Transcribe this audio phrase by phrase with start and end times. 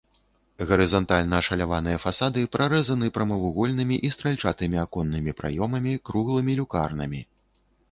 [0.69, 7.21] Гарызантальна ашаляваныя фасады парэзаны прамавугольнымі і стральчатымі аконнымі праёмамі, круглымі люкарнамі.